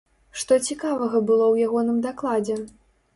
[0.43, 2.57] Што цікавага было ў ягоным дакладзе?